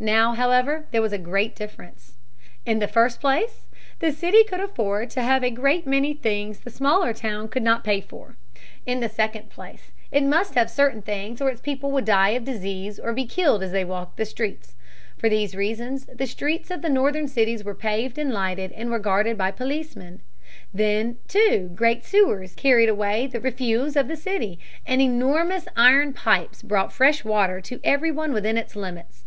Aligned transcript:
Now, 0.00 0.34
however, 0.34 0.84
there 0.92 1.02
was 1.02 1.12
a 1.12 1.18
great 1.18 1.56
difference. 1.56 2.12
In 2.64 2.78
the 2.78 2.86
first 2.86 3.20
place 3.20 3.66
the 3.98 4.12
city 4.12 4.44
could 4.44 4.60
afford 4.60 5.10
to 5.10 5.22
have 5.22 5.42
a 5.42 5.50
great 5.50 5.88
many 5.88 6.14
things 6.14 6.60
the 6.60 6.70
smaller 6.70 7.12
town 7.12 7.48
could 7.48 7.64
not 7.64 7.82
pay 7.82 8.00
for. 8.00 8.36
In 8.86 9.00
the 9.00 9.08
second 9.08 9.50
place 9.50 9.90
it 10.12 10.22
must 10.22 10.54
have 10.54 10.70
certain 10.70 11.02
things 11.02 11.40
or 11.40 11.50
its 11.50 11.60
people 11.60 11.90
would 11.90 12.04
die 12.04 12.28
of 12.28 12.44
disease 12.44 13.00
or 13.00 13.12
be 13.12 13.26
killed 13.26 13.60
as 13.60 13.72
they 13.72 13.84
walked 13.84 14.18
the 14.18 14.24
streets. 14.24 14.76
For 15.16 15.28
these 15.28 15.56
reasons 15.56 16.06
the 16.06 16.28
streets 16.28 16.70
of 16.70 16.80
the 16.80 16.88
Northern 16.88 17.26
cities 17.26 17.64
were 17.64 17.74
paved 17.74 18.18
and 18.18 18.32
lighted 18.32 18.70
and 18.74 18.90
were 18.92 19.00
guarded 19.00 19.36
by 19.36 19.50
policemen. 19.50 20.20
Then, 20.72 21.18
too, 21.26 21.72
great 21.74 22.04
sewers 22.04 22.54
carried 22.54 22.88
away 22.88 23.26
the 23.26 23.40
refuse 23.40 23.96
of 23.96 24.06
the 24.06 24.16
city, 24.16 24.60
and 24.86 25.00
enormous 25.02 25.66
iron 25.76 26.12
pipes 26.12 26.62
brought 26.62 26.92
fresh 26.92 27.24
water 27.24 27.60
to 27.62 27.80
every 27.82 28.12
one 28.12 28.32
within 28.32 28.56
its 28.56 28.76
limits. 28.76 29.24